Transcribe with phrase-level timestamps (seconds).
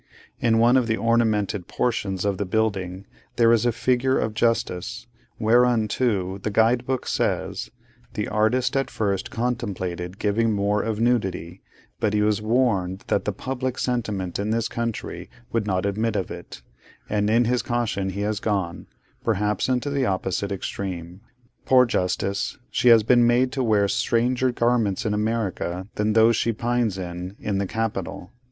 [0.39, 3.05] In one of the ornamented portions of the building,
[3.35, 5.05] there is a figure of Justice;
[5.37, 7.69] whereunto the Guide Book says,
[8.15, 11.61] 'the artist at first contemplated giving more of nudity,
[11.99, 16.31] but he was warned that the public sentiment in this country would not admit of
[16.31, 16.63] it,
[17.07, 18.87] and in his caution he has gone,
[19.23, 21.21] perhaps, into the opposite extreme.'
[21.67, 22.57] Poor Justice!
[22.71, 26.97] she has been made to wear much stranger garments in America than those she pines
[26.97, 28.31] in, in the Capitol.